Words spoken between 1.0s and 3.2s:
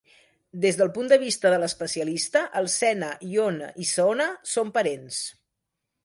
de vista de l'especialista, el Sena,